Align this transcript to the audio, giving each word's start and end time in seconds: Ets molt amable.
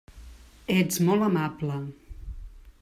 Ets 0.77 0.97
molt 1.09 1.27
amable. 1.27 1.77